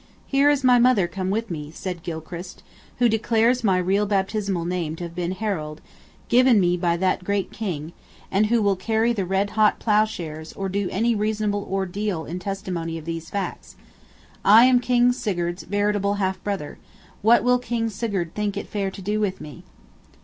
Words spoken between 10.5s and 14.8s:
or do any reasonable ordeal in testimony of these facts. I am